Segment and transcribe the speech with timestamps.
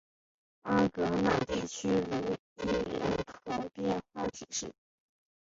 [0.63, 4.73] 阿戈讷地区茹伊人口变化图示